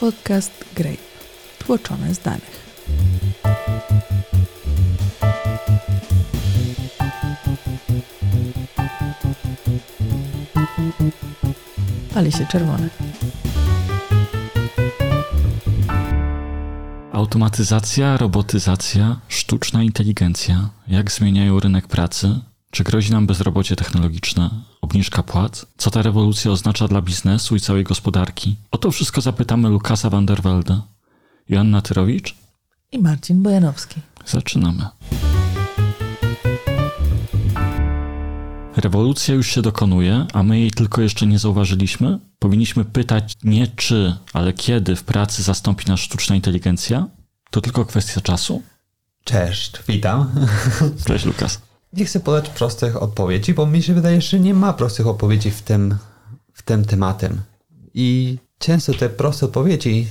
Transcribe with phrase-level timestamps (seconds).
[0.00, 0.96] podcast Grape,
[1.58, 2.70] tłoczone z danych.
[12.14, 12.88] Pali się czerwone.
[17.12, 20.68] Automatyzacja, robotyzacja, sztuczna inteligencja.
[20.88, 22.40] Jak zmieniają rynek pracy?
[22.70, 24.50] Czy grozi nam bezrobocie technologiczne,
[24.90, 25.66] obniżka płac?
[25.76, 28.56] Co ta rewolucja oznacza dla biznesu i całej gospodarki?
[28.70, 30.80] O to wszystko zapytamy Lukasa van der Velde.
[31.48, 32.34] Joanna Tyrowicz?
[32.92, 34.00] I Marcin Bojanowski.
[34.26, 34.86] Zaczynamy.
[38.76, 42.18] Rewolucja już się dokonuje, a my jej tylko jeszcze nie zauważyliśmy?
[42.38, 47.06] Powinniśmy pytać nie czy, ale kiedy w pracy zastąpi nas sztuczna inteligencja?
[47.50, 48.62] To tylko kwestia czasu?
[49.24, 50.30] Cześć, witam.
[51.06, 51.69] Cześć Lukas.
[51.92, 55.62] Nie chcę podać prostych odpowiedzi, bo mi się wydaje, że nie ma prostych odpowiedzi w
[55.62, 55.96] tym,
[56.52, 57.40] w tym tematem.
[57.94, 60.08] I często te proste odpowiedzi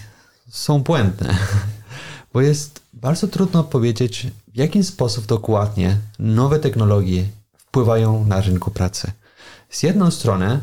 [0.50, 1.38] są błędne,
[2.34, 7.26] bo jest bardzo trudno powiedzieć, w jaki sposób dokładnie nowe technologie
[7.58, 9.12] wpływają na rynku pracy.
[9.70, 10.60] Z jednej strony,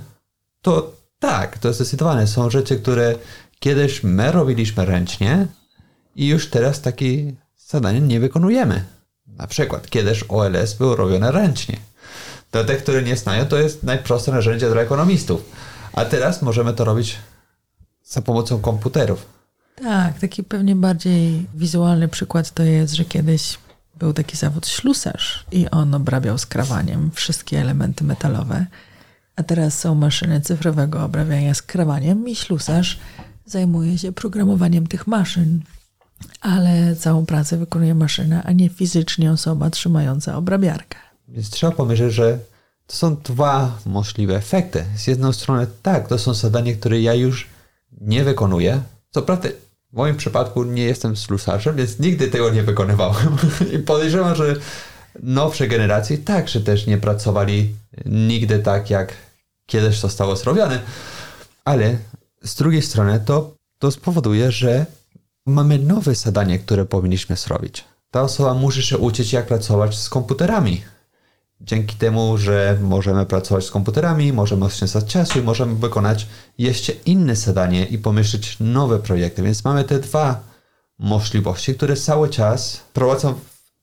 [0.62, 3.14] to tak, to zdecydowane są rzeczy, które
[3.58, 5.46] kiedyś my robiliśmy ręcznie
[6.16, 7.32] i już teraz takie
[7.66, 8.95] zadanie nie wykonujemy.
[9.26, 11.76] Na przykład kiedyś OLS był robione ręcznie.
[12.52, 15.50] Dla tych, którzy nie znają, to jest najprostsze narzędzie dla ekonomistów.
[15.92, 17.16] A teraz możemy to robić
[18.04, 19.26] za pomocą komputerów.
[19.82, 23.58] Tak, taki pewnie bardziej wizualny przykład to jest, że kiedyś
[23.98, 28.66] był taki zawód ślusarz i on obrabiał skrawaniem wszystkie elementy metalowe,
[29.36, 32.98] a teraz są maszyny cyfrowego obrabiania skrawaniem i ślusarz
[33.46, 35.60] zajmuje się programowaniem tych maszyn,
[36.40, 40.98] ale całą pracę wykonuje maszyna, a nie fizycznie osoba trzymająca obrabiarkę.
[41.28, 42.38] Więc trzeba pomyśleć, że
[42.86, 44.84] to są dwa możliwe efekty.
[44.96, 47.46] Z jednej strony tak, to są zadania, które ja już
[48.00, 48.80] nie wykonuję.
[49.10, 49.48] Co prawda
[49.92, 53.36] w moim przypadku nie jestem ślusarzem, więc nigdy tego nie wykonywałem.
[53.74, 54.56] I podejrzewam, że
[55.22, 57.74] nowsze generacje także też nie pracowali
[58.06, 59.12] nigdy tak, jak
[59.66, 60.80] kiedyś zostało zrobione.
[61.64, 61.96] Ale
[62.42, 64.86] z drugiej strony to, to spowoduje, że
[65.46, 67.84] mamy nowe zadanie, które powinniśmy zrobić.
[68.10, 70.82] Ta osoba musi się uczyć, jak pracować z komputerami.
[71.60, 76.26] Dzięki temu, że możemy pracować z komputerami, możemy oszczędzać czasu i możemy wykonać
[76.58, 79.42] jeszcze inne zadanie i pomyśleć nowe projekty.
[79.42, 80.40] Więc mamy te dwa
[80.98, 83.34] możliwości, które cały czas prowadzą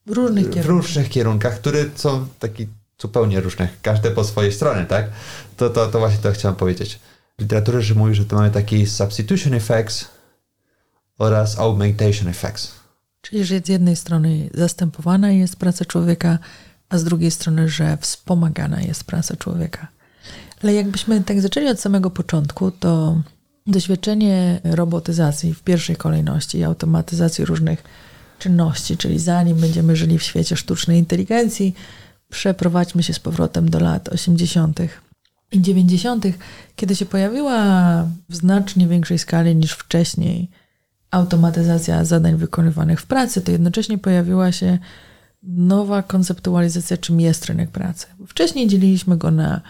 [0.05, 0.65] W różnych w kierunkach.
[0.65, 2.67] różnych kierunkach, które są takie
[3.01, 5.05] zupełnie różne, każde po swojej stronie, tak?
[5.57, 6.99] To, to, to właśnie to chciałem powiedzieć.
[7.37, 10.05] W literaturze że mówi, że to mamy taki substitution effects
[11.23, 12.71] oraz augmentation effects.
[13.21, 16.39] Czyli, że z jednej strony zastępowana jest praca człowieka,
[16.89, 19.87] a z drugiej strony, że wspomagana jest praca człowieka.
[20.63, 23.21] Ale jakbyśmy tak zaczęli od samego początku, to
[23.67, 27.83] doświadczenie robotyzacji w pierwszej kolejności i automatyzacji różnych
[28.39, 31.75] czynności, czyli zanim będziemy żyli w świecie sztucznej inteligencji,
[32.29, 34.79] przeprowadźmy się z powrotem do lat 80.
[35.51, 36.25] i 90.,
[36.75, 37.63] kiedy się pojawiła
[38.29, 40.49] w znacznie większej skali niż wcześniej
[41.13, 44.77] automatyzacja zadań wykonywanych w pracy, to jednocześnie pojawiła się
[45.43, 48.07] nowa konceptualizacja, czym jest rynek pracy.
[48.27, 49.61] Wcześniej dzieliliśmy go na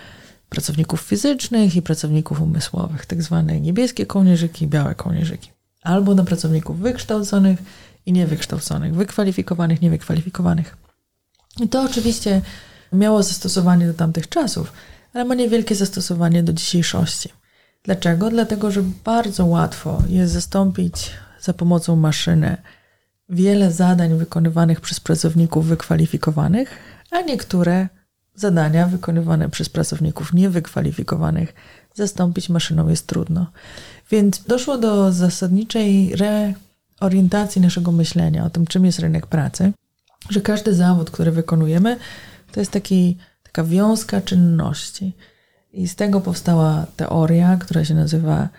[0.50, 5.52] pracowników fizycznych i pracowników umysłowych, tak zwane niebieskie kołnierzyki i białe kołnierzyki.
[5.82, 7.60] Albo na pracowników wykształconych
[8.06, 10.78] i niewykształconych, wykwalifikowanych, niewykwalifikowanych.
[11.62, 12.42] I to oczywiście
[12.94, 14.74] miało zastosowanie do tamtych czasów,
[15.14, 17.30] ale ma niewielkie zastosowanie do dzisiejszości.
[17.84, 18.30] Dlaczego?
[18.30, 21.12] Dlatego, że bardzo łatwo jest zastąpić
[21.44, 22.58] za pomocą maszyny
[23.30, 26.70] wiele zadań wykonywanych przez pracowników wykwalifikowanych,
[27.12, 27.88] a niektóre
[28.36, 31.54] zadania wykonywane przez pracowników niewykwalifikowanych
[31.94, 33.48] zastąpić maszyną jest trudno.
[34.12, 39.72] Więc doszło do zasadniczej reorientacji naszego myślenia o tym, czym jest rynek pracy,
[40.30, 41.98] że każdy zawód, który wykonujemy,
[42.52, 45.14] to jest taki, taka wiązka czynności.
[45.74, 48.50] I z tego powstała teoria, która się nazywa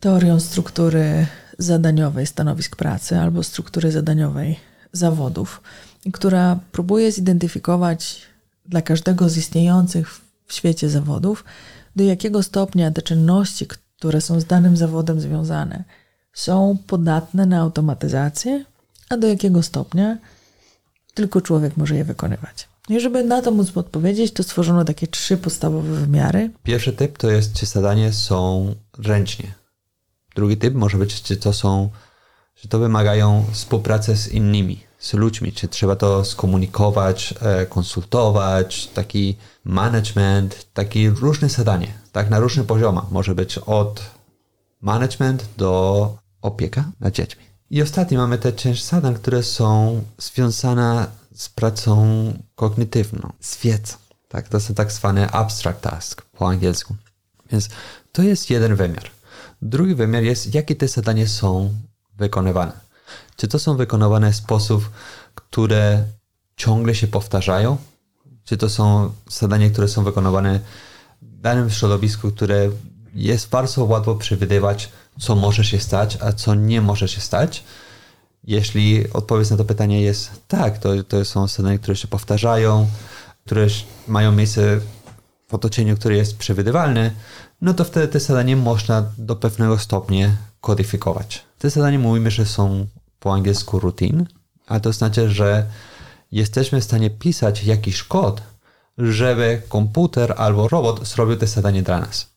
[0.00, 1.26] teorią struktury
[1.62, 4.60] zadaniowej stanowisk pracy albo struktury zadaniowej
[4.92, 5.62] zawodów,
[6.12, 8.22] która próbuje zidentyfikować
[8.66, 11.44] dla każdego z istniejących w świecie zawodów,
[11.96, 15.84] do jakiego stopnia te czynności, które są z danym zawodem związane,
[16.32, 18.64] są podatne na automatyzację,
[19.08, 20.18] a do jakiego stopnia
[21.14, 22.68] tylko człowiek może je wykonywać.
[22.88, 26.50] I żeby na to móc odpowiedzieć, to stworzono takie trzy podstawowe wymiary.
[26.62, 29.61] Pierwszy typ to jest, czy zadania są ręcznie.
[30.34, 31.90] Drugi typ może być, czy to są,
[32.56, 39.36] że to wymagają współpracy z innymi, z ludźmi, czy trzeba to skomunikować, e, konsultować, taki
[39.64, 43.10] management, takie różne zadanie, tak, na różnych poziomach.
[43.10, 44.02] Może być od
[44.80, 47.42] management do opieka nad dziećmi.
[47.70, 53.94] I ostatni mamy te część zadań, które są związane z pracą kognitywną, z wiedzą.
[54.28, 56.96] Tak, to są tak zwane abstract task po angielsku.
[57.52, 57.68] Więc
[58.12, 59.10] to jest jeden wymiar.
[59.62, 61.74] Drugi wymiar jest, jakie te zadania są
[62.16, 62.72] wykonywane.
[63.36, 64.90] Czy to są wykonywane w sposób,
[65.34, 66.04] które
[66.56, 67.76] ciągle się powtarzają?
[68.44, 70.60] Czy to są zadania, które są wykonywane
[71.22, 72.70] w danym środowisku, które
[73.14, 74.88] jest bardzo łatwo przewidywać,
[75.20, 77.64] co może się stać, a co nie może się stać?
[78.44, 82.86] Jeśli odpowiedź na to pytanie jest tak, to, to są zadania, które się powtarzają,
[83.46, 83.66] które
[84.08, 84.80] mają miejsce
[85.48, 87.10] w otoczeniu, które jest przewidywalne,
[87.62, 91.44] no to wtedy te zadanie można do pewnego stopnia kodyfikować.
[91.58, 92.86] Te zadania mówimy, że są
[93.20, 94.26] po angielsku routine,
[94.66, 95.66] a to znaczy, że
[96.32, 98.42] jesteśmy w stanie pisać jakiś kod,
[98.98, 102.32] żeby komputer albo robot zrobił te zadanie dla nas.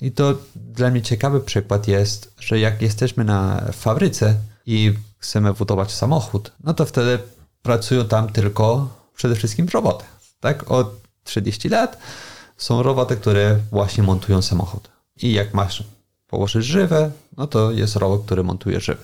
[0.00, 4.34] I to dla mnie ciekawy przykład jest, że jak jesteśmy na fabryce
[4.66, 7.18] i chcemy budować samochód, no to wtedy
[7.62, 10.04] pracują tam tylko przede wszystkim roboty.
[10.40, 10.70] Tak?
[10.70, 11.98] Od 30 lat
[12.58, 14.88] są roboty, które właśnie montują samochód.
[15.22, 15.84] I jak masz
[16.26, 19.02] położyć żywe, no to jest robot, który montuje żywe.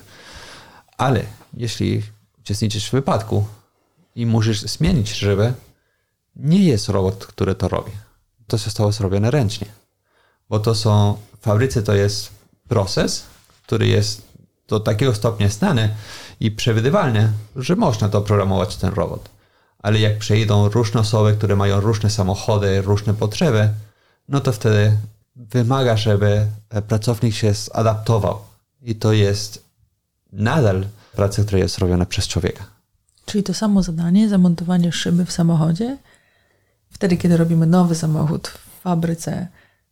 [0.97, 1.23] Ale
[1.53, 2.03] jeśli
[2.39, 3.45] uczestniczysz w wypadku
[4.15, 5.53] i musisz zmienić żywe,
[6.35, 7.91] nie jest robot, który to robi.
[8.47, 9.67] To zostało zrobione ręcznie.
[10.49, 12.29] Bo to są, w fabryce to jest
[12.67, 13.23] proces,
[13.63, 14.21] który jest
[14.67, 15.95] do takiego stopnia znany
[16.39, 19.29] i przewidywalny, że można to programować ten robot.
[19.85, 23.69] Ale jak przejdą różne osoby, które mają różne samochody, różne potrzeby,
[24.29, 24.97] no to wtedy
[25.35, 26.45] wymaga, żeby
[26.87, 28.39] pracownik się zadaptował.
[28.81, 29.63] I to jest
[30.31, 30.85] nadal
[31.15, 32.63] praca, która jest robiona przez człowieka.
[33.25, 35.97] Czyli to samo zadanie, zamontowanie szyby w samochodzie,
[36.89, 39.47] wtedy, kiedy robimy nowy samochód w fabryce,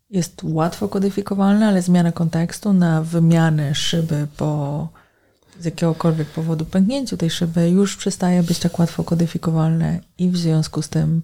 [0.09, 4.87] jest łatwo kodyfikowalne, ale zmiana kontekstu na wymianę szyby po
[5.63, 10.81] z jakiegokolwiek powodu pęknięciu tej szyby już przestaje być tak łatwo kodyfikowalne i w związku
[10.81, 11.21] z tym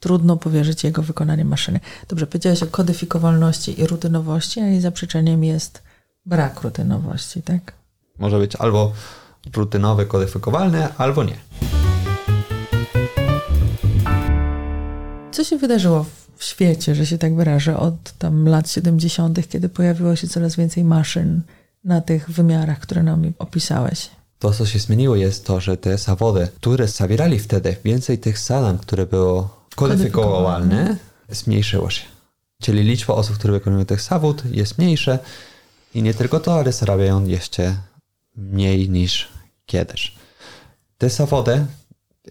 [0.00, 1.80] trudno powierzyć jego wykonanie maszyny.
[2.08, 5.82] Dobrze, powiedziałeś o kodyfikowalności i rutynowości, a jej zaprzeczeniem jest
[6.26, 7.72] brak rutynowości, tak?
[8.18, 8.92] Może być albo
[9.56, 11.36] rutynowe, kodyfikowalne, albo nie.
[15.32, 16.06] Co się wydarzyło
[16.36, 20.84] w świecie, że się tak wyrażę, od tam lat 70., kiedy pojawiło się coraz więcej
[20.84, 21.42] maszyn
[21.86, 24.10] na tych wymiarach, które nam opisałeś?
[24.38, 28.78] To, co się zmieniło, jest to, że te zawody, które zawierali wtedy więcej tych zadań,
[28.78, 30.96] które było kodyfikowalne,
[31.28, 32.02] zmniejszyło się.
[32.62, 35.18] Czyli liczba osób, które wykonują tych zawód jest mniejsza
[35.94, 37.76] i nie tylko to, ale zarabiają jeszcze
[38.36, 39.28] mniej niż
[39.66, 40.14] kiedyś.
[40.98, 41.66] Te zawody,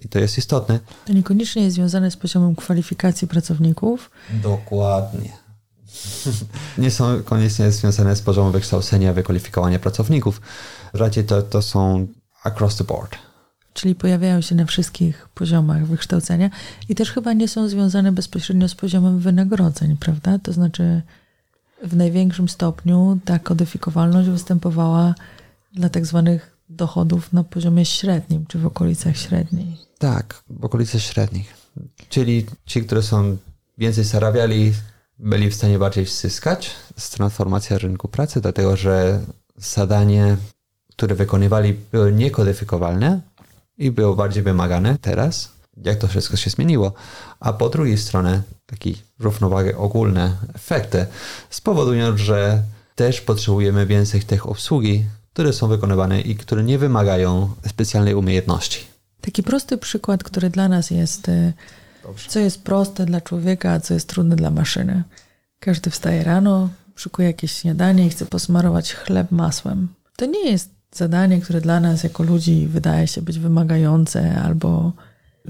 [0.02, 0.80] i to jest istotne.
[1.06, 4.12] To niekoniecznie jest związane z poziomem kwalifikacji pracowników.
[4.44, 5.45] Dokładnie.
[6.78, 10.42] nie są koniecznie związane z poziomem wykształcenia, wykwalifikowania pracowników.
[10.94, 12.08] Raczej to, to są
[12.44, 13.16] across the board.
[13.74, 16.50] Czyli pojawiają się na wszystkich poziomach wykształcenia
[16.90, 20.40] i też chyba nie są związane bezpośrednio z poziomem wynagrodzeń, prawda?
[20.40, 21.02] To znaczy
[21.84, 25.16] w największym stopniu ta kodyfikowalność występowała
[25.74, 29.78] dla tak zwanych dochodów na poziomie średnim, czy w okolicach średniej.
[29.98, 31.54] Tak, w okolicach średnich.
[32.10, 33.38] Czyli ci, którzy są
[33.78, 34.74] więcej zarabiali,
[35.20, 39.20] byli w stanie bardziej zyskać z transformacji rynku pracy, dlatego że
[39.58, 40.38] zadanie,
[40.92, 43.22] które wykonywali, były niekodyfikowalne
[43.78, 45.52] i było bardziej wymagane teraz,
[45.84, 46.94] jak to wszystko się zmieniło.
[47.40, 51.06] A po drugiej stronie, taki równowagę ogólne efekty
[51.50, 52.64] spowodują, że
[52.96, 58.86] też potrzebujemy więcej tych obsługi, które są wykonywane i które nie wymagają specjalnej umiejętności.
[59.22, 61.54] Taki prosty przykład, który dla nas jest, y,
[62.04, 62.30] Dobrze.
[62.30, 65.04] co jest proste dla człowieka, a co jest trudne dla maszyny.
[65.66, 69.88] Każdy wstaje rano, szykuje jakieś śniadanie i chce posmarować chleb masłem.
[70.16, 74.92] To nie jest zadanie, które dla nas jako ludzi wydaje się być wymagające albo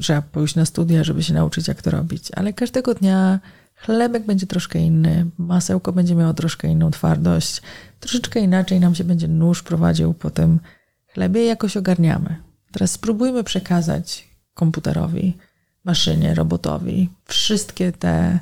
[0.01, 2.31] trzeba pójść na studia, żeby się nauczyć, jak to robić.
[2.35, 3.39] Ale każdego dnia
[3.75, 7.61] chlebek będzie troszkę inny, masełko będzie miało troszkę inną twardość,
[7.99, 10.59] troszeczkę inaczej nam się będzie nóż prowadził po tym
[11.07, 12.35] chlebie i jakoś ogarniamy.
[12.71, 15.37] Teraz spróbujmy przekazać komputerowi,
[15.83, 18.39] maszynie, robotowi wszystkie te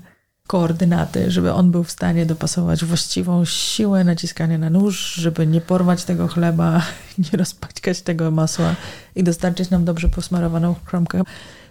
[0.54, 6.04] koordynaty, żeby on był w stanie dopasować właściwą siłę naciskania na nóż, żeby nie porwać
[6.04, 6.82] tego chleba,
[7.32, 8.76] nie rozpaćkać tego masła
[9.16, 11.22] i dostarczyć nam dobrze posmarowaną kromkę.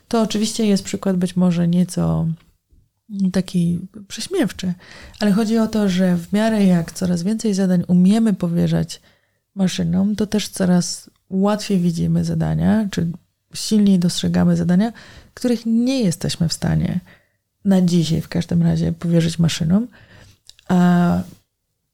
[0.09, 2.27] To oczywiście jest przykład być może nieco
[3.33, 4.73] taki prześmiewczy,
[5.21, 9.01] ale chodzi o to, że w miarę jak coraz więcej zadań umiemy powierzać
[9.55, 13.13] maszynom, to też coraz łatwiej widzimy zadania, czy
[13.55, 14.93] silniej dostrzegamy zadania,
[15.35, 17.01] których nie jesteśmy w stanie
[17.65, 19.87] na dzisiaj w każdym razie powierzyć maszynom.
[20.69, 21.21] A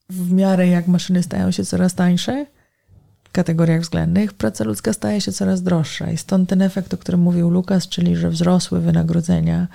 [0.09, 2.45] w miarę jak maszyny stają się coraz tańsze,
[3.23, 6.11] w kategoriach względnych, praca ludzka staje się coraz droższa.
[6.11, 9.67] I stąd ten efekt, o którym mówił Lukas, czyli że wzrosły wynagrodzenia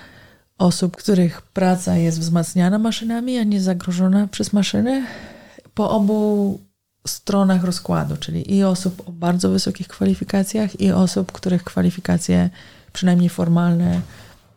[0.59, 5.07] osób, których praca jest wzmacniana maszynami, a nie zagrożona przez maszyny,
[5.75, 6.61] po obu
[7.07, 12.51] stronach rozkładu, czyli i osób o bardzo wysokich kwalifikacjach, i osób, których kwalifikacje,
[12.93, 14.01] przynajmniej formalne,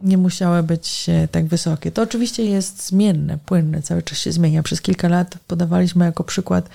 [0.02, 1.92] nie musiały być tak wysokie.
[1.92, 4.64] To oczywiście jest zmienne, płynne, cały czas się zmienia.
[4.64, 6.70] Przez kilka lat podawaliśmy jako przykład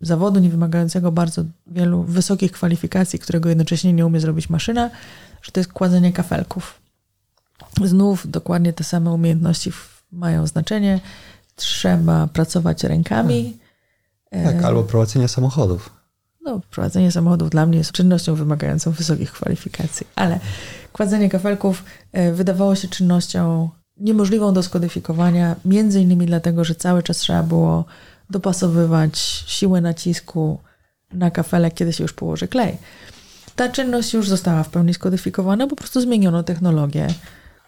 [0.00, 4.90] zawodu nie wymagającego bardzo wielu wysokich kwalifikacji, którego jednocześnie nie umie zrobić maszyna,
[5.42, 6.80] że to jest kładzenie kafelków.
[7.84, 9.72] Znów dokładnie te same umiejętności
[10.12, 11.00] mają znaczenie.
[11.56, 13.58] Trzeba pracować rękami.
[14.30, 15.90] Tak, albo prowadzenie samochodów.
[16.44, 20.40] No, prowadzenie samochodów dla mnie jest czynnością wymagającą wysokich kwalifikacji, ale
[20.94, 27.16] kładzenie kafelków e, wydawało się czynnością niemożliwą do skodyfikowania, między innymi dlatego, że cały czas
[27.16, 27.84] trzeba było
[28.30, 30.58] dopasowywać siłę nacisku
[31.12, 32.78] na kafelek, kiedy się już położy klej.
[33.56, 37.06] Ta czynność już została w pełni skodyfikowana, po prostu zmieniono technologię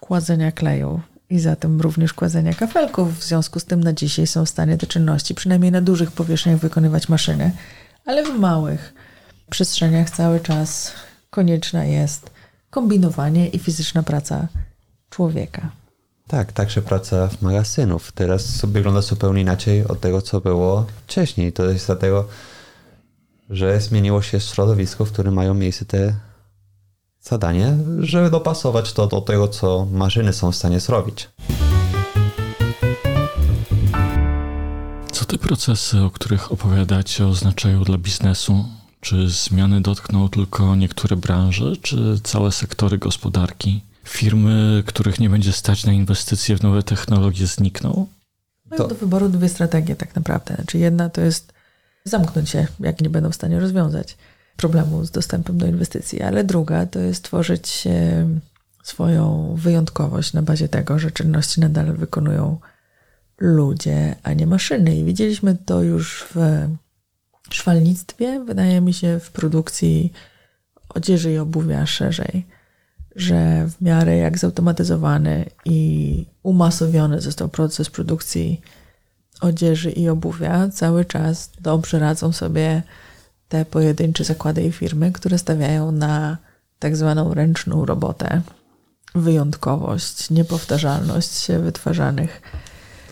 [0.00, 3.18] kładzenia kleju i zatem również kładzenia kafelków.
[3.18, 6.59] W związku z tym na dzisiaj są w stanie te czynności, przynajmniej na dużych powierzchniach,
[6.59, 7.52] wykonywać maszyny,
[8.04, 8.95] ale w małych
[9.50, 10.92] przestrzeniach cały czas
[11.30, 12.36] konieczna jest
[12.76, 14.49] kombinowanie i fizyczna praca
[15.11, 15.71] człowieka.
[16.28, 18.12] Tak, także praca w magazynów.
[18.12, 21.52] Teraz wygląda zupełnie inaczej od tego, co było wcześniej.
[21.52, 22.28] To jest dlatego,
[23.50, 26.14] że zmieniło się środowisko, w którym mają miejsce te
[27.23, 31.28] zadanie, żeby dopasować to do tego, co maszyny są w stanie zrobić.
[35.12, 38.64] Co te procesy, o których opowiadacie, oznaczają dla biznesu?
[39.07, 43.83] Czy zmiany dotkną tylko niektóre branże, czy całe sektory gospodarki?
[44.05, 48.07] Firmy, których nie będzie stać na inwestycje w nowe technologie, znikną?
[48.71, 50.55] Mają do wyboru dwie strategie, tak naprawdę.
[50.55, 51.53] Znaczy, jedna to jest
[52.05, 54.17] zamknąć się, jak nie będą w stanie rozwiązać
[54.57, 57.89] problemu z dostępem do inwestycji, ale druga to jest tworzyć
[58.83, 62.59] swoją wyjątkowość na bazie tego, że czynności nadal wykonują
[63.39, 64.97] ludzie, a nie maszyny.
[64.97, 66.69] I widzieliśmy to już w
[67.55, 70.12] szwalnictwie, wydaje mi się, w produkcji
[70.88, 72.47] odzieży i obuwia szerzej,
[73.17, 78.61] że w miarę jak zautomatyzowany i umasowiony został proces produkcji
[79.41, 82.83] odzieży i obuwia, cały czas dobrze radzą sobie
[83.49, 86.38] te pojedyncze zakłady i firmy, które stawiają na
[86.79, 88.43] tak zwaną ręczną robotę,
[89.15, 92.43] wyjątkowość, niepowtarzalność wytwarzanych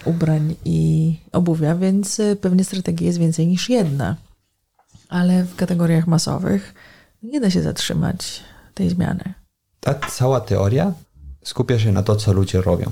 [0.05, 4.17] ubrań i obuwia, więc pewnie strategii jest więcej niż jedna.
[5.09, 6.75] Ale w kategoriach masowych
[7.23, 8.41] nie da się zatrzymać
[8.75, 9.35] tej zmiany.
[9.81, 10.93] Ta cała teoria
[11.45, 12.91] skupia się na to, co ludzie robią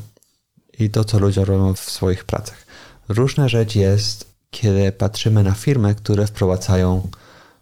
[0.79, 2.67] i to, co ludzie robią w swoich pracach.
[3.09, 7.09] Różna rzecz jest, kiedy patrzymy na firmy, które wprowadzają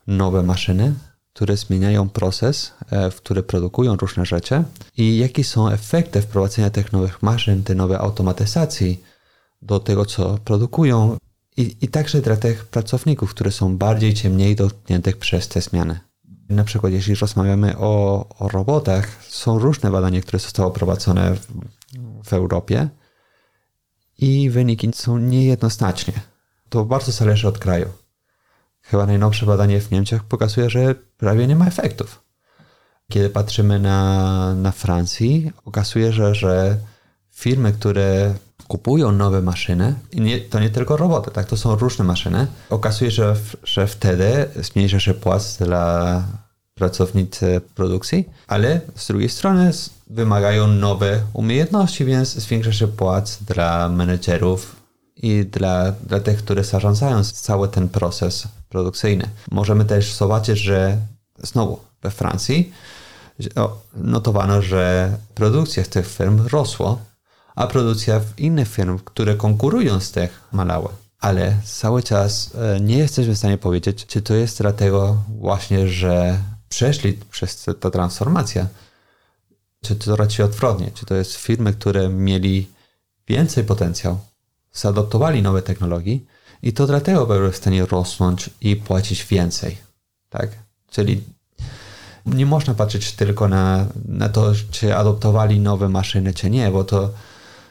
[0.07, 0.95] nowe maszyny,
[1.33, 4.65] które zmieniają proces, e, w który produkują różne rzeczy
[4.97, 9.03] i jakie są efekty wprowadzenia tych nowych maszyn, tej nowej automatyzacji
[9.63, 11.17] do tego, co produkują
[11.57, 16.01] i, i także dla tych pracowników, które są bardziej czy mniej dotkniętych przez te zmiany.
[16.49, 21.47] Na przykład, jeśli rozmawiamy o, o robotach, są różne badania, które zostały prowadzone w,
[22.25, 22.89] w Europie
[24.19, 26.15] i wyniki są niejednoznacznie.
[26.69, 27.89] To bardzo zależy od kraju.
[28.83, 32.23] Chyba najnowsze badanie w Niemczech pokazuje, że prawie nie ma efektów.
[33.09, 36.77] Kiedy patrzymy na, na Francji, okazuje, że, że
[37.31, 38.35] firmy, które
[38.69, 43.11] kupują nowe maszyny, i nie, to nie tylko roboty, tak, to są różne maszyny, okazuje
[43.11, 46.23] się, że, że wtedy zmniejsza się płac dla
[46.75, 49.71] pracownicy produkcji, ale z drugiej strony
[50.07, 54.77] wymagają nowe umiejętności, więc zwiększa się płac dla menedżerów
[55.17, 59.29] i dla, dla tych, które zarządzają cały ten proces produkcyjny.
[59.51, 60.97] Możemy też zobaczyć, że
[61.39, 62.73] znowu we Francji
[63.95, 66.97] notowano, że produkcja tych firm rosła,
[67.55, 70.91] a produkcja w innych firm, które konkurują z tych malała.
[71.21, 76.39] Ale cały czas e, nie jesteśmy w stanie powiedzieć, czy to jest dlatego właśnie, że
[76.69, 78.67] przeszli przez tę transformację,
[79.83, 82.69] czy to raczej odwrotnie, czy to jest firmy, które mieli
[83.29, 84.19] więcej potencjał,
[84.73, 86.19] zaadoptowali nowe technologie
[86.63, 89.79] i to dlatego były w stanie rosnąć i płacić więcej.
[90.29, 90.51] Tak?
[90.91, 91.23] Czyli
[92.27, 97.11] nie można patrzeć tylko na, na to, czy adoptowali nowe maszyny, czy nie, bo to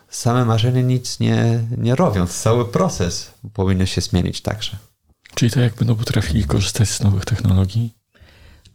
[0.10, 2.28] same maszyny nic nie, nie robią.
[2.28, 4.78] Cały proces powinien się zmienić także.
[5.36, 7.94] Czyli to jak będą potrafili korzystać z nowych technologii?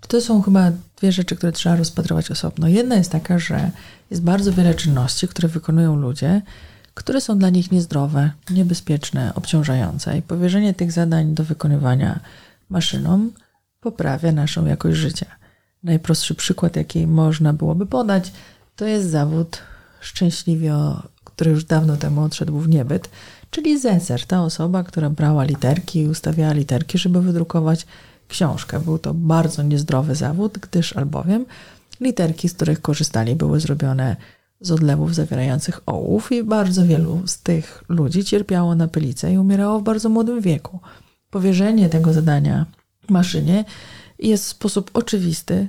[0.09, 2.69] To są chyba dwie rzeczy, które trzeba rozpatrywać osobno.
[2.69, 3.71] Jedna jest taka, że
[4.11, 6.43] jest bardzo wiele czynności, które wykonują ludzie,
[6.95, 12.21] które są dla nich niezdrowe, niebezpieczne, obciążające i powierzenie tych zadań do wykonywania
[12.69, 13.31] maszynom
[13.81, 15.27] poprawia naszą jakość życia.
[15.83, 18.33] Najprostszy przykład, jaki można byłoby podać,
[18.77, 19.59] to jest zawód
[20.01, 20.75] szczęśliwie,
[21.35, 23.11] który już dawno temu odszedł w niebyt,
[23.51, 27.87] czyli Zeser, ta osoba, która brała literki i ustawiała literki, żeby wydrukować
[28.29, 28.81] książkę.
[28.81, 31.47] Był to bardzo niezdrowy zawód, gdyż albowiem
[32.01, 34.17] literki, z których korzystali, były zrobione
[34.61, 39.81] z odlewów zawierających ołów i bardzo wielu z tych ludzi cierpiało na pylicę i umierało
[39.81, 40.79] w bardzo młodym wieku.
[41.31, 42.67] Powierzenie tego zadania
[43.09, 43.65] maszynie
[44.19, 45.69] jest w sposób oczywisty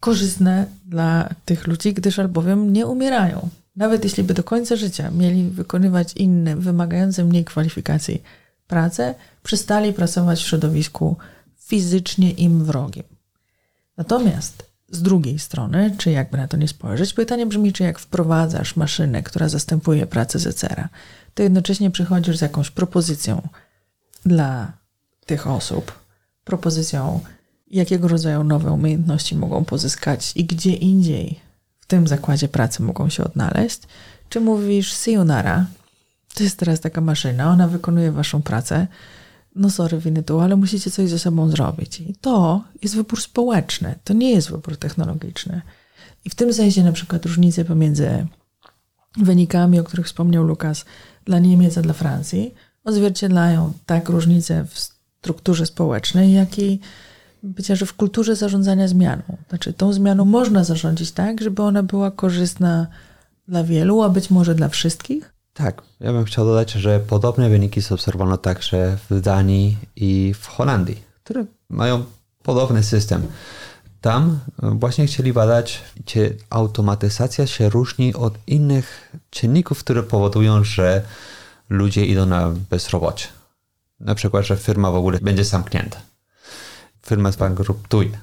[0.00, 3.48] korzystne dla tych ludzi, gdyż albowiem nie umierają.
[3.80, 8.22] Nawet jeśli by do końca życia mieli wykonywać inne, wymagające mniej kwalifikacji
[8.66, 11.16] prace, przestali pracować w środowisku
[11.58, 13.02] fizycznie im wrogim.
[13.96, 18.76] Natomiast z drugiej strony, czy jakby na to nie spojrzeć, pytanie brzmi, czy jak wprowadzasz
[18.76, 20.88] maszynę, która zastępuje pracę zecera,
[21.34, 23.48] to jednocześnie przychodzisz z jakąś propozycją
[24.26, 24.72] dla
[25.26, 25.92] tych osób,
[26.44, 27.20] propozycją,
[27.70, 31.49] jakiego rodzaju nowe umiejętności mogą pozyskać i gdzie indziej
[31.90, 33.80] tym zakładzie pracy mogą się odnaleźć,
[34.28, 35.66] czy mówisz sayonara,
[36.34, 38.86] to jest teraz taka maszyna, ona wykonuje waszą pracę,
[39.54, 42.00] no sorry, winy tu, ale musicie coś ze sobą zrobić.
[42.00, 45.62] I to jest wybór społeczny, to nie jest wybór technologiczny.
[46.24, 48.26] I w tym sensie na przykład różnice pomiędzy
[49.16, 50.84] wynikami, o których wspomniał Lukas,
[51.24, 52.54] dla Niemiec a dla Francji,
[52.84, 56.80] odzwierciedlają tak różnice w strukturze społecznej, jak i
[57.42, 59.22] być może w kulturze zarządzania zmianą.
[59.48, 62.86] Znaczy, tą zmianą można zarządzić tak, żeby ona była korzystna
[63.48, 67.80] dla wielu, a być może dla wszystkich, tak, ja bym chciał dodać, że podobne wyniki
[67.80, 72.04] zaobserwowano także w Danii i w Holandii, które mają
[72.42, 73.26] podobny system.
[74.00, 81.02] Tam właśnie chcieli badać, czy automatyzacja się różni od innych czynników, które powodują, że
[81.70, 83.26] ludzie idą na bezrobocie.
[84.00, 86.00] Na przykład, że firma w ogóle będzie zamknięta.
[87.06, 88.10] Firma zbankrutuje.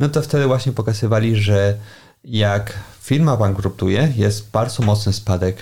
[0.00, 1.76] No to wtedy właśnie pokazywali, że
[2.24, 5.56] jak firma bankrutuje, jest bardzo mocny spadek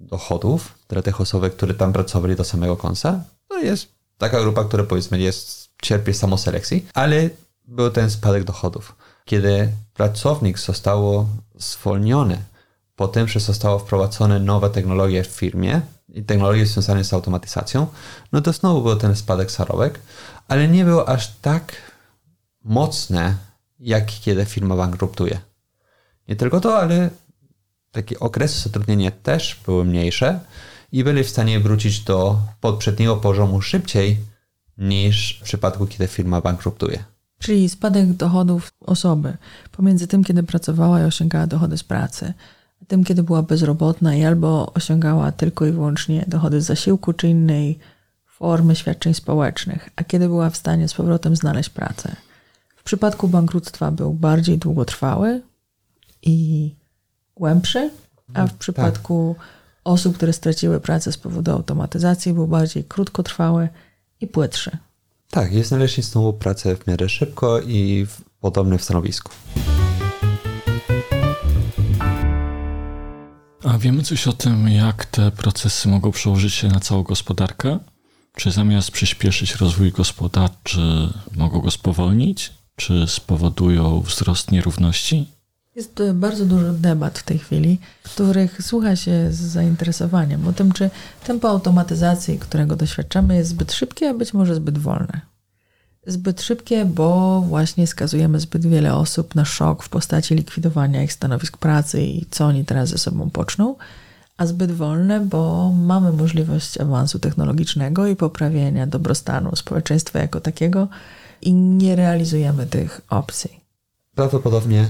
[0.00, 3.20] dochodów dla tych osób, które tam pracowali do samego końca.
[3.48, 7.30] To jest taka grupa, która powiedzmy jest, cierpi samoselekcji, ale
[7.64, 8.96] był ten spadek dochodów.
[9.24, 12.38] Kiedy pracownik zostało zwolniony
[12.96, 17.86] po tym, że zostało wprowadzone nowe technologie w firmie i technologie związane z automatyzacją,
[18.32, 20.00] no to znowu był ten spadek zarobek,
[20.48, 21.72] ale nie był aż tak
[22.64, 23.36] mocny,
[23.78, 25.40] jak kiedy firma bankrutuje.
[26.28, 27.10] Nie tylko to, ale
[27.92, 30.40] takie okresy zatrudnienia też były mniejsze
[30.92, 34.18] i byli w stanie wrócić do poprzedniego poziomu szybciej
[34.78, 37.04] niż w przypadku, kiedy firma bankrutuje.
[37.38, 39.36] Czyli spadek dochodów osoby
[39.72, 42.34] pomiędzy tym, kiedy pracowała i osiągała dochody z pracy,
[42.88, 47.78] tym, kiedy była bezrobotna i albo osiągała tylko i wyłącznie dochody z zasiłku czy innej
[48.26, 52.16] formy świadczeń społecznych, a kiedy była w stanie z powrotem znaleźć pracę.
[52.76, 55.42] W przypadku bankructwa był bardziej długotrwały
[56.22, 56.70] i
[57.36, 57.90] głębszy,
[58.34, 58.58] a w tak.
[58.58, 59.46] przypadku tak.
[59.84, 63.68] osób, które straciły pracę z powodu automatyzacji, był bardziej krótkotrwały
[64.20, 64.78] i płytszy.
[65.30, 69.32] Tak, jest znaleźli znowu pracę w miarę szybko i w podobnym stanowisku.
[73.76, 77.78] A wiemy coś o tym, jak te procesy mogą przełożyć się na całą gospodarkę?
[78.36, 80.80] Czy zamiast przyspieszyć rozwój gospodarczy,
[81.36, 82.52] mogą go spowolnić?
[82.76, 85.28] Czy spowodują wzrost nierówności?
[85.74, 90.90] Jest bardzo dużo debat w tej chwili, których słucha się z zainteresowaniem o tym, czy
[91.24, 95.20] tempo automatyzacji, którego doświadczamy, jest zbyt szybkie, a być może zbyt wolne.
[96.06, 101.56] Zbyt szybkie, bo właśnie skazujemy zbyt wiele osób na szok w postaci likwidowania ich stanowisk
[101.56, 103.76] pracy i co oni teraz ze sobą poczną,
[104.36, 110.88] a zbyt wolne, bo mamy możliwość awansu technologicznego i poprawienia dobrostanu społeczeństwa jako takiego
[111.42, 113.60] i nie realizujemy tych opcji.
[114.14, 114.88] Prawdopodobnie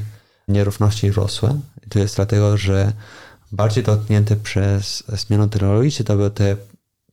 [0.49, 1.49] nierówności rosły.
[1.89, 2.93] To jest dlatego, że
[3.53, 6.57] bardziej dotknięte przez zmianę technologiczną to były te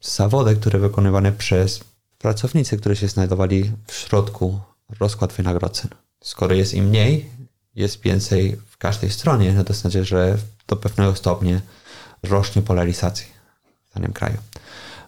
[0.01, 1.92] zawody, które wykonywane przez
[2.23, 4.59] pracownicy, którzy się znajdowali w środku
[4.99, 5.87] rozkład wynagrodzeń.
[6.23, 7.29] Skoro jest im mniej,
[7.75, 11.61] jest więcej w każdej stronie, no to znaczy, że do pewnego stopnia
[12.23, 13.25] rośnie polaryzacja
[13.89, 14.37] w danym kraju.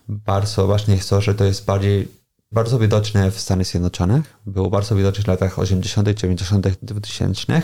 [0.07, 2.07] Bardzo ważne jest to, że to jest bardziej
[2.51, 4.23] bardzo widoczne w Stanach Zjednoczonych.
[4.45, 7.61] Było bardzo widoczne w latach 80., 90., 2000,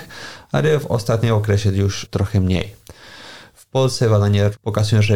[0.52, 2.76] ale w ostatnim okresie już trochę mniej.
[3.54, 5.16] W Polsce badania pokazują, że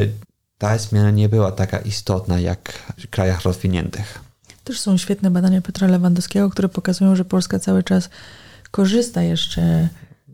[0.57, 4.24] ta zmiana nie była taka istotna jak w krajach rozwiniętych.
[4.65, 8.09] Też są świetne badania Petra Lewandowskiego, które pokazują, że Polska cały czas
[8.71, 9.89] korzysta jeszcze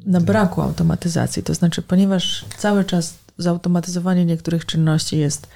[0.05, 1.43] na braku automatyzacji.
[1.43, 5.47] To znaczy, ponieważ cały czas zautomatyzowanie niektórych czynności jest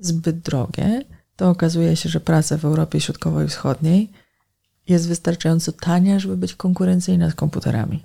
[0.00, 1.04] zbyt drogie,
[1.36, 4.10] to okazuje się, że praca w Europie Środkowej i Wschodniej
[4.88, 8.04] jest wystarczająco tania, żeby być konkurencyjna z komputerami.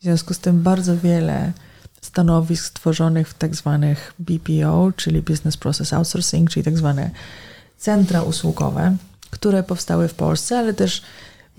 [0.00, 1.52] W związku z tym bardzo wiele
[2.00, 7.10] stanowisk stworzonych w tak zwanych BPO, czyli Business Process Outsourcing, czyli tak zwane
[7.78, 8.96] centra usługowe,
[9.32, 11.02] które powstały w Polsce, ale też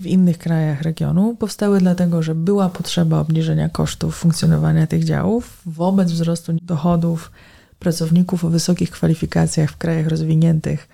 [0.00, 6.12] w innych krajach regionu, powstały dlatego, że była potrzeba obniżenia kosztów funkcjonowania tych działów wobec
[6.12, 7.30] wzrostu dochodów
[7.78, 10.88] pracowników o wysokich kwalifikacjach w krajach rozwiniętych.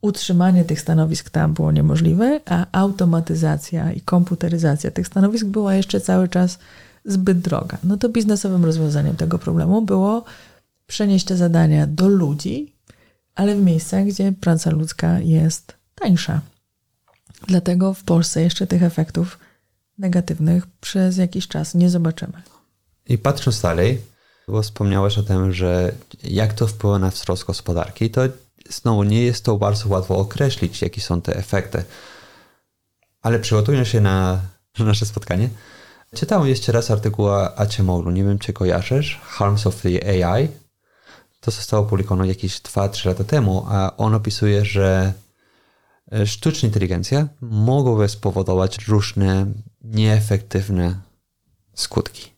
[0.00, 6.28] Utrzymanie tych stanowisk tam było niemożliwe, a automatyzacja i komputeryzacja tych stanowisk była jeszcze cały
[6.28, 6.58] czas
[7.04, 7.78] zbyt droga.
[7.84, 10.24] No to biznesowym rozwiązaniem tego problemu było
[10.86, 12.74] przenieść te zadania do ludzi,
[13.34, 16.40] ale w miejscach, gdzie praca ludzka jest tańsza.
[17.46, 19.38] Dlatego w Polsce jeszcze tych efektów
[19.98, 22.42] negatywnych przez jakiś czas nie zobaczymy.
[23.06, 24.00] I patrząc dalej,
[24.48, 28.20] bo wspomniałeś o tym, że jak to wpływa na wzrost gospodarki, to
[28.68, 31.84] znowu nie jest to bardzo łatwo określić, jakie są te efekty.
[33.22, 34.40] Ale przygotowując się na
[34.78, 35.48] nasze spotkanie,
[36.14, 40.48] czytałem jeszcze raz artykuł Acemoglu, nie wiem czy kojarzysz, Harms of the AI.
[41.40, 45.12] To zostało opublikowane jakieś 2-3 lata temu, a on opisuje, że
[46.26, 49.46] sztuczna inteligencja mogłaby spowodować różne
[49.84, 50.94] nieefektywne
[51.74, 52.30] skutki.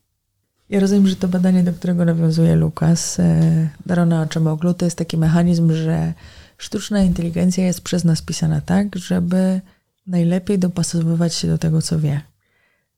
[0.71, 5.17] Ja rozumiem, że to badanie, do którego nawiązuje Lukas e, Darona Oczemoglu, to jest taki
[5.17, 6.15] mechanizm, że
[6.59, 9.61] sztuczna inteligencja jest przez nas pisana tak, żeby
[10.07, 12.21] najlepiej dopasowywać się do tego, co wie.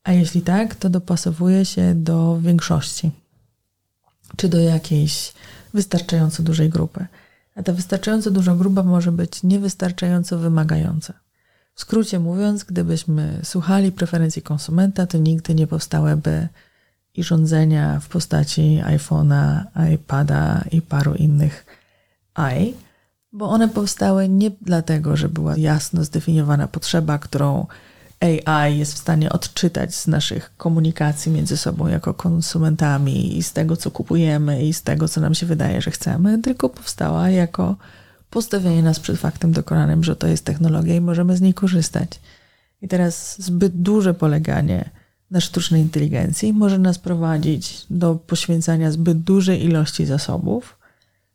[0.03, 3.11] A jeśli tak, to dopasowuje się do większości,
[4.35, 5.33] czy do jakiejś
[5.73, 7.05] wystarczająco dużej grupy
[7.55, 11.13] a ta wystarczająco duża grupa może być niewystarczająco wymagająca.
[11.75, 16.47] W skrócie mówiąc, gdybyśmy słuchali preferencji konsumenta, to nigdy nie powstałyby
[17.13, 19.63] i rządzenia w postaci iPhone'a,
[19.93, 21.65] iPada i paru innych
[22.59, 22.73] i,
[23.33, 27.67] bo one powstały nie dlatego, że była jasno zdefiniowana potrzeba, którą
[28.19, 33.77] AI jest w stanie odczytać z naszych komunikacji między sobą jako konsumentami i z tego,
[33.77, 37.75] co kupujemy i z tego, co nam się wydaje, że chcemy, tylko powstała jako
[38.29, 42.09] postawienie nas przed faktem dokonanym, że to jest technologia i możemy z niej korzystać.
[42.81, 44.89] I teraz zbyt duże poleganie
[45.31, 50.77] na sztucznej inteligencji może nas prowadzić do poświęcania zbyt dużej ilości zasobów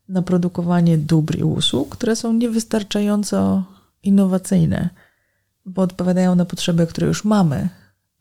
[0.09, 3.63] na produkowanie dóbr i usług, które są niewystarczająco
[4.03, 4.89] innowacyjne
[5.65, 7.69] bo odpowiadają na potrzeby, które już mamy,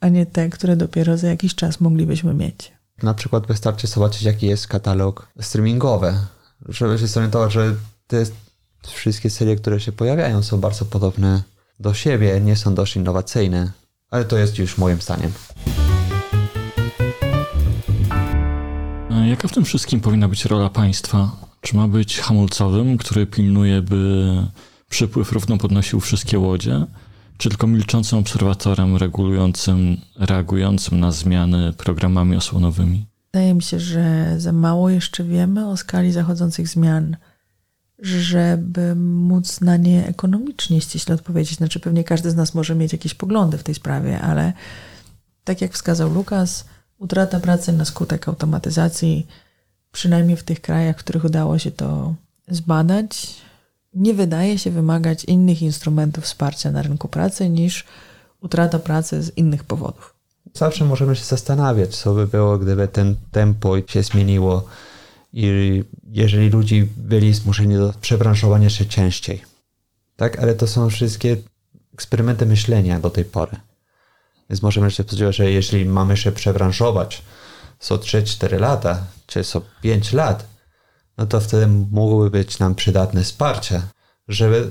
[0.00, 2.72] a nie te, które dopiero za jakiś czas moglibyśmy mieć.
[3.02, 6.14] Na przykład wystarczy zobaczyć, jaki jest katalog streamingowy,
[6.68, 7.74] żeby się zorientować, że
[8.06, 8.24] te
[8.82, 11.42] wszystkie serie, które się pojawiają, są bardzo podobne
[11.80, 13.72] do siebie, nie są dość innowacyjne,
[14.10, 15.32] ale to jest już moim zdaniem.
[19.28, 21.36] Jaka w tym wszystkim powinna być rola państwa?
[21.60, 24.26] Czy ma być hamulcowym, który pilnuje, by
[24.88, 26.86] przypływ równo podnosił wszystkie łodzie?
[27.40, 33.06] Czy tylko milczącym obserwatorem regulującym, reagującym na zmiany programami osłonowymi?
[33.32, 37.16] Wydaje mi się, że za mało jeszcze wiemy o skali zachodzących zmian,
[37.98, 41.56] żeby móc na nie ekonomicznie ściśle odpowiedzieć.
[41.56, 44.52] Znaczy, pewnie każdy z nas może mieć jakieś poglądy w tej sprawie, ale
[45.44, 46.64] tak jak wskazał Lukas,
[46.98, 49.26] utrata pracy na skutek automatyzacji,
[49.92, 52.14] przynajmniej w tych krajach, w których udało się to
[52.48, 53.34] zbadać,
[53.94, 57.84] nie wydaje się wymagać innych instrumentów wsparcia na rynku pracy niż
[58.40, 60.14] utrata pracy z innych powodów.
[60.54, 64.64] Zawsze możemy się zastanawiać, co by było, gdyby ten tempo się zmieniło
[65.32, 69.42] i jeżeli ludzie byli zmuszeni do przebranżowania się częściej.
[70.16, 71.36] Tak, ale to są wszystkie
[71.94, 73.56] eksperymenty myślenia do tej pory.
[74.50, 77.22] Więc możemy się spodziewać, że jeśli mamy się przebranżować
[77.78, 80.46] co 3-4 lata, czy co 5 lat,
[81.18, 83.82] no to wtedy mogłoby być nam przydatne wsparcie,
[84.28, 84.70] żeby,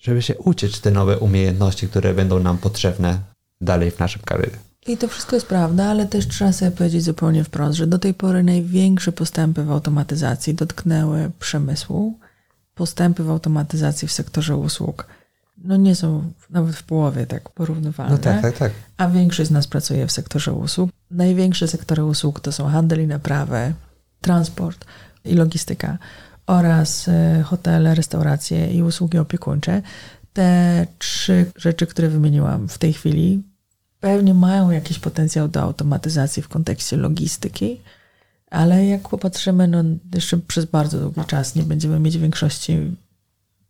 [0.00, 3.18] żeby się uczyć te nowe umiejętności, które będą nam potrzebne
[3.60, 4.56] dalej w naszym karierze.
[4.86, 8.14] I to wszystko jest prawda, ale też trzeba sobie powiedzieć zupełnie wprost, że do tej
[8.14, 12.18] pory największe postępy w automatyzacji dotknęły przemysłu.
[12.74, 15.06] Postępy w automatyzacji w sektorze usług
[15.64, 18.12] no nie są nawet w połowie tak porównywalne.
[18.12, 18.72] No tak, tak, tak.
[18.96, 20.90] A większość z nas pracuje w sektorze usług.
[21.10, 23.74] Największe sektory usług to są handel i naprawy,
[24.20, 24.84] transport,
[25.26, 25.98] i logistyka
[26.46, 29.82] oraz e, hotele, restauracje i usługi opiekuńcze.
[30.32, 33.42] Te trzy rzeczy, które wymieniłam w tej chwili,
[34.00, 37.80] pewnie mają jakiś potencjał do automatyzacji w kontekście logistyki,
[38.50, 39.84] ale jak popatrzymy, no
[40.14, 42.96] jeszcze przez bardzo długi czas nie będziemy mieć większości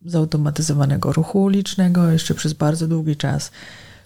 [0.05, 3.51] zautomatyzowanego ruchu ulicznego, jeszcze przez bardzo długi czas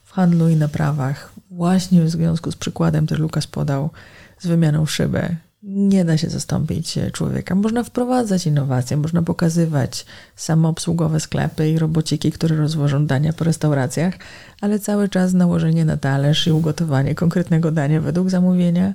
[0.05, 3.91] w handlu i naprawach, właśnie w związku z przykładem, który Lukas podał,
[4.39, 7.55] z wymianą szyby Nie da się zastąpić człowieka.
[7.55, 14.15] Można wprowadzać innowacje, można pokazywać samoobsługowe sklepy i robociki, które rozwożą dania po restauracjach,
[14.61, 18.95] ale cały czas nałożenie na talerz i ugotowanie konkretnego dania według zamówienia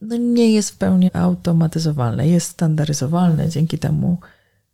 [0.00, 2.28] no nie jest w pełni automatyzowalne.
[2.28, 4.18] Jest standaryzowalne, dzięki temu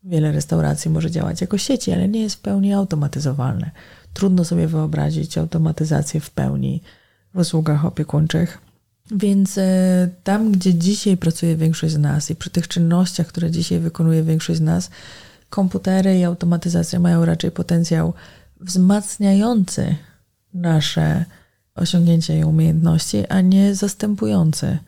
[0.04, 3.70] wiele restauracji może działać jako sieci, ale nie jest w pełni automatyzowalne.
[4.12, 6.82] Trudno sobie wyobrazić automatyzację w pełni
[7.34, 8.58] w usługach opiekuńczych.
[9.10, 13.80] Więc e, tam, gdzie dzisiaj pracuje większość z nas i przy tych czynnościach, które dzisiaj
[13.80, 14.90] wykonuje większość z nas,
[15.50, 18.14] komputery i automatyzacja mają raczej potencjał
[18.60, 19.96] wzmacniający
[20.54, 21.24] nasze
[21.74, 24.78] osiągnięcia i umiejętności, a nie zastępujący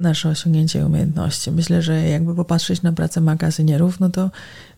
[0.00, 1.50] nasze osiągnięcia i umiejętności.
[1.50, 4.30] Myślę, że jakby popatrzeć na pracę magazynierów, no to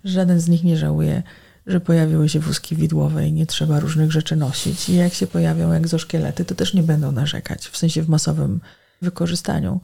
[0.04, 1.22] żaden z nich nie żałuje,
[1.66, 4.88] że pojawiły się wózki widłowe i nie trzeba różnych rzeczy nosić.
[4.88, 8.60] I jak się pojawią egzoszkielety, to też nie będą narzekać, w sensie w masowym
[9.02, 9.80] wykorzystaniu.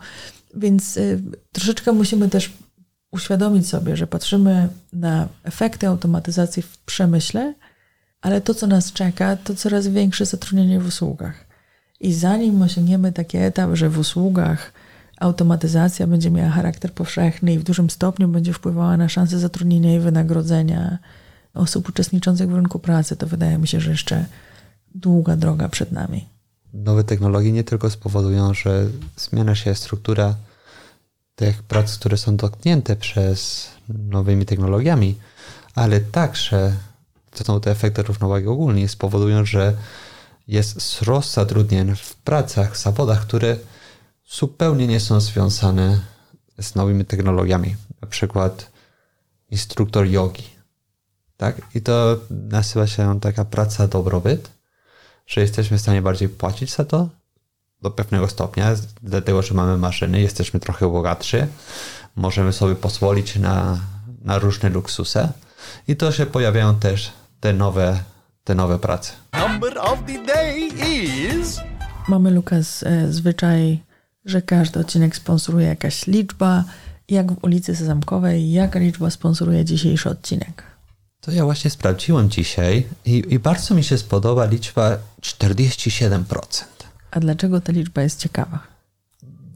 [0.54, 2.52] Więc y, troszeczkę musimy też
[3.10, 7.54] uświadomić sobie, że patrzymy na efekty automatyzacji w przemyśle,
[8.20, 11.46] ale to, co nas czeka, to coraz większe zatrudnienie w usługach.
[12.00, 14.72] I zanim osiągniemy taki etap, że w usługach
[15.20, 19.98] automatyzacja będzie miała charakter powszechny i w dużym stopniu będzie wpływała na szanse zatrudnienia i
[19.98, 20.98] wynagrodzenia
[21.54, 24.24] osób uczestniczących w rynku pracy, to wydaje mi się, że jeszcze
[24.94, 26.35] długa droga przed nami.
[26.84, 28.86] Nowe technologie nie tylko spowodują, że
[29.16, 30.34] zmienia się struktura
[31.36, 35.18] tych prac, które są dotknięte przez nowymi technologiami,
[35.74, 36.76] ale także
[37.30, 39.76] to są te efekty równowagi ogólnie spowodują, że
[40.48, 43.56] jest wzrost zatrudnień w pracach, zawodach, które
[44.28, 46.00] zupełnie nie są związane
[46.60, 47.76] z nowymi technologiami.
[48.02, 48.70] Na przykład
[49.50, 50.44] instruktor jogi.
[51.36, 51.60] Tak?
[51.74, 54.55] I to nazywa się taka praca dobrobyt,
[55.26, 57.08] że jesteśmy w stanie bardziej płacić za to
[57.82, 61.46] do pewnego stopnia, dlatego że mamy maszyny, jesteśmy trochę bogatszy,
[62.16, 63.80] możemy sobie pozwolić na,
[64.24, 65.28] na różne luksusy
[65.88, 67.98] i to się pojawiają też te nowe,
[68.44, 69.12] te nowe prace.
[69.48, 71.60] Number of the day is...
[72.08, 73.86] Mamy, Lukas, e, zwyczaj
[74.26, 76.64] że każdy odcinek sponsoruje jakaś liczba,
[77.08, 80.62] jak w ulicy Sezamkowej, jaka liczba sponsoruje dzisiejszy odcinek.
[81.26, 86.20] To ja właśnie sprawdziłem dzisiaj i, i bardzo mi się spodoba liczba 47%.
[87.10, 88.58] A dlaczego ta liczba jest ciekawa?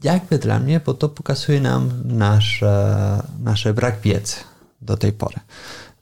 [0.03, 4.35] Jakby dla mnie, bo to pokazuje nam nasze, nasze brak wiedzy
[4.81, 5.35] do tej pory.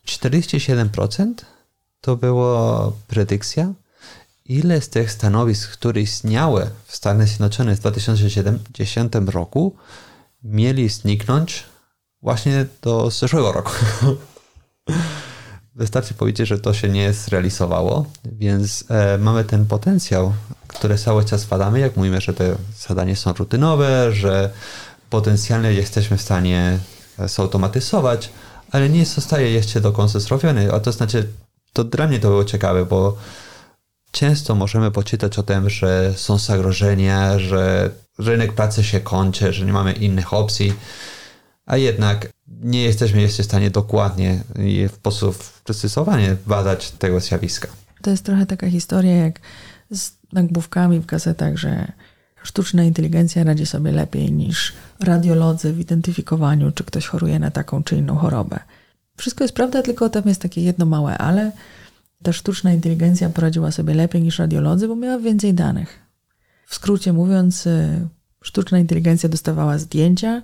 [0.07, 1.33] 47%
[2.01, 3.73] to była predykcja,
[4.45, 9.75] ile z tych stanowisk, które istniały w Stanach Zjednoczonych w 2070 roku,
[10.43, 11.63] mieli zniknąć
[12.21, 13.71] właśnie do zeszłego roku.
[15.79, 20.33] Wystarczy powiedzieć, że to się nie zrealizowało, więc e, mamy ten potencjał,
[20.67, 22.55] który cały czas badamy, jak mówimy, że te
[22.87, 24.49] zadania są rutynowe, że
[25.09, 26.79] potencjalnie jesteśmy w stanie
[27.25, 28.29] zautomatyzować,
[28.71, 30.73] ale nie zostaje jeszcze do końca zrobiony.
[30.73, 31.27] A to znaczy,
[31.73, 33.17] to dla mnie to było ciekawe, bo
[34.11, 37.89] Często możemy poczytać o tym, że są zagrożenia, że
[38.19, 40.73] rynek pracy się kończy, że nie mamy innych opcji,
[41.69, 47.67] a jednak nie jesteśmy jeszcze w stanie dokładnie i w sposób precyzowanie badać tego zjawiska.
[48.01, 49.39] To jest trochę taka historia jak
[49.91, 51.91] z nagłówkami w gazetach, że
[52.43, 57.95] sztuczna inteligencja radzi sobie lepiej niż radiolodzy w identyfikowaniu, czy ktoś choruje na taką czy
[57.95, 58.59] inną chorobę.
[59.17, 61.51] Wszystko jest prawda, tylko tam jest takie jedno małe ale,
[62.23, 65.99] ta sztuczna inteligencja poradziła sobie lepiej niż radiolodzy, bo miała więcej danych.
[66.67, 68.07] W skrócie mówiąc, y,
[68.41, 70.41] sztuczna inteligencja dostawała zdjęcia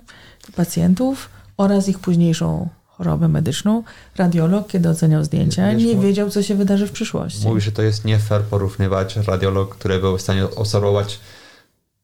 [0.56, 3.82] pacjentów oraz ich późniejszą chorobę medyczną.
[4.16, 7.46] Radiolog, kiedy oceniał zdjęcia, Wiesz, nie wiedział, co się wydarzy w przyszłości.
[7.46, 11.20] Mówi, że to jest nie fair porównywać radiolog, który był w stanie obserwować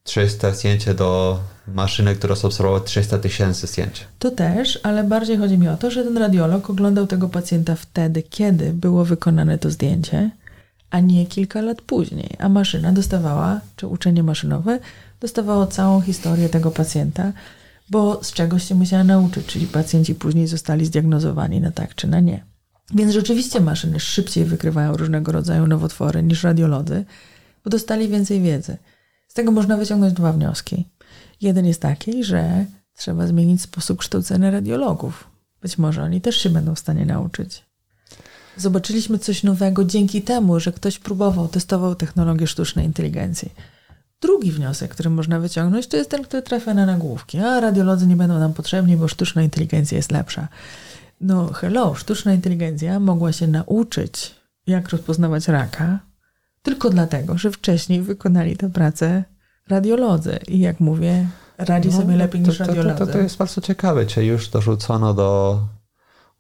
[0.03, 4.07] 300 zdjęć do maszyny, która obserwowała 300 tysięcy zdjęć.
[4.19, 8.23] To też, ale bardziej chodzi mi o to, że ten radiolog oglądał tego pacjenta wtedy,
[8.23, 10.31] kiedy było wykonane to zdjęcie,
[10.91, 12.37] a nie kilka lat później.
[12.39, 14.79] A maszyna dostawała, czy uczenie maszynowe,
[15.23, 17.33] dostawało całą historię tego pacjenta,
[17.91, 22.21] bo z czegoś się musiała nauczyć, czyli pacjenci później zostali zdiagnozowani na tak czy na
[22.21, 22.45] nie.
[22.95, 27.05] Więc rzeczywiście maszyny szybciej wykrywają różnego rodzaju nowotwory niż radiolodzy,
[27.65, 28.77] bo dostali więcej wiedzy.
[29.29, 30.89] Z tego można wyciągnąć dwa wnioski.
[31.41, 32.65] Jeden jest taki, że
[32.97, 35.29] trzeba zmienić sposób kształcenia radiologów.
[35.63, 37.65] Być może oni też się będą w stanie nauczyć.
[38.57, 43.53] Zobaczyliśmy coś nowego dzięki temu, że ktoś próbował, testował technologię sztucznej inteligencji.
[44.23, 47.39] Drugi wniosek, który można wyciągnąć, to jest ten, który trafia na nagłówki.
[47.39, 50.49] A radiolodzy nie będą nam potrzebni, bo sztuczna inteligencja jest lepsza.
[51.21, 54.35] No, hello, sztuczna inteligencja mogła się nauczyć,
[54.67, 55.99] jak rozpoznawać raka,
[56.63, 59.25] tylko dlatego, że wcześniej wykonali tę pracę
[59.69, 60.39] radiolodzy.
[60.49, 61.27] I jak mówię,
[61.59, 63.13] radzi No, sobie lepiej to, niż to, to, to, radiolodzy.
[63.13, 65.61] to jest bardzo ciekawe, czy już dorzucono do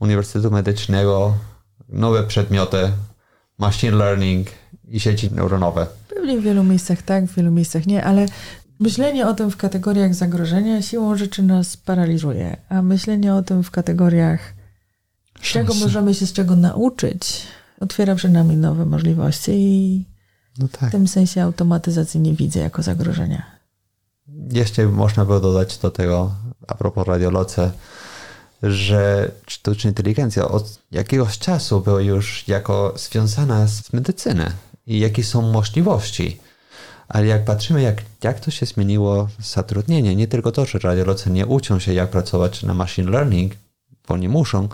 [0.00, 1.34] Uniwersytetu Medycznego
[1.88, 2.92] nowe przedmioty,
[3.58, 4.46] machine learning
[4.88, 5.86] i sieci neuronowe.
[6.14, 8.26] Pewnie w wielu miejscach tak, w wielu miejscach nie, ale
[8.80, 13.70] myślenie o tym w kategoriach zagrożenia siłą rzeczy nas paraliżuje, a myślenie o tym w
[13.70, 14.40] kategoriach
[15.42, 15.84] czego Szansy.
[15.84, 17.42] możemy się z czego nauczyć,
[17.80, 20.04] otwiera przed nami nowe możliwości i
[20.58, 20.90] No w tak.
[20.92, 23.42] tym sensie automatyzacji nie widzę jako zagrożenia.
[24.52, 26.34] Jeszcze można było dodać do tego,
[26.68, 27.70] a propos radiolodze,
[28.62, 34.44] że sztuczna inteligencja od jakiegoś czasu była już jako związana z medycyną
[34.86, 36.40] i jakie są możliwości.
[37.08, 41.46] Ale jak patrzymy, jak, jak to się zmieniło zatrudnienie, nie tylko to, że radiolodzy nie
[41.46, 43.52] uczą się, jak pracować na machine learning,
[44.08, 44.68] bo nie muszą,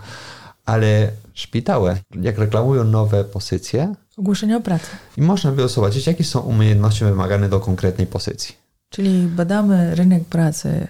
[0.65, 4.87] ale szpitale, jak reklamują nowe pozycje, Ogłoszenie o pracy.
[5.17, 8.55] i można było zobaczyć, jakie są umiejętności wymagane do konkretnej pozycji.
[8.89, 10.87] Czyli badamy rynek pracy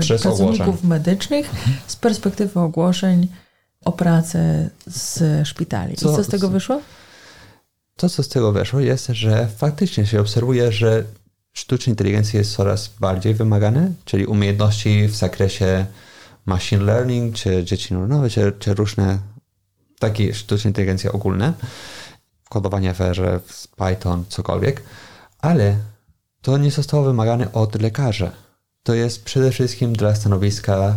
[0.00, 0.88] Przez pracowników ogłoszeń.
[0.88, 1.50] medycznych
[1.86, 3.28] z perspektywy ogłoszeń
[3.84, 5.96] o pracę z szpitali.
[5.96, 6.80] Co- I co z tego wyszło?
[7.96, 11.04] To, co z tego wyszło, jest, że faktycznie się obserwuje, że
[11.52, 15.86] sztuczna inteligencja jest coraz bardziej wymagana, czyli umiejętności w zakresie
[16.46, 19.18] machine learning, czy dzieci neuronowe, czy, czy różne
[19.98, 21.52] takie sztuczne inteligencje ogólne,
[22.48, 24.82] kodowanie w Python, cokolwiek,
[25.38, 25.76] ale
[26.42, 28.30] to nie zostało wymagane od lekarzy.
[28.82, 30.96] To jest przede wszystkim dla stanowiska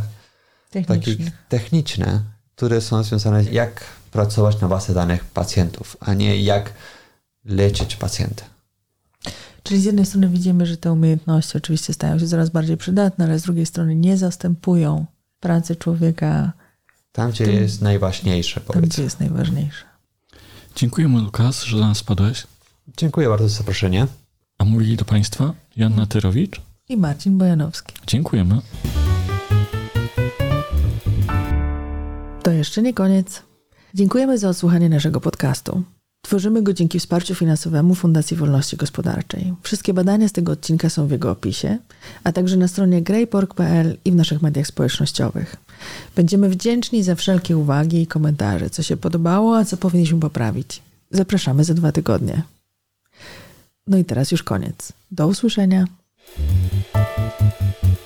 [0.69, 1.15] Technicznie.
[1.15, 2.21] takich techniczne,
[2.55, 6.73] które są związane jak pracować na bazie danych pacjentów, a nie jak
[7.45, 8.45] leczyć pacjenta.
[9.63, 13.39] Czyli z jednej strony widzimy, że te umiejętności oczywiście stają się coraz bardziej przydatne, ale
[13.39, 15.05] z drugiej strony nie zastępują
[15.39, 16.51] pracy człowieka
[17.11, 19.03] Tam, gdzie jest najważniejsze, tam, gdzie powiedzmy.
[19.03, 19.85] jest najważniejsze.
[20.75, 22.47] Dziękujemy, Lukas, że do nas padłeś.
[22.97, 24.07] Dziękuję bardzo za zaproszenie.
[24.57, 26.61] A mówili do Państwa Joanna Tyrowicz.
[26.89, 27.93] I Marcin Bojanowski.
[28.07, 28.61] Dziękujemy.
[32.43, 33.41] To jeszcze nie koniec.
[33.93, 35.83] Dziękujemy za odsłuchanie naszego podcastu.
[36.21, 39.53] Tworzymy go dzięki wsparciu finansowemu Fundacji Wolności Gospodarczej.
[39.61, 41.77] Wszystkie badania z tego odcinka są w jego opisie,
[42.23, 45.55] a także na stronie greypork.pl i w naszych mediach społecznościowych.
[46.15, 50.81] Będziemy wdzięczni za wszelkie uwagi i komentarze, co się podobało, a co powinniśmy poprawić.
[51.11, 52.41] Zapraszamy za dwa tygodnie.
[53.87, 54.93] No i teraz już koniec.
[55.11, 55.85] Do usłyszenia.
[56.27, 58.04] Thank you.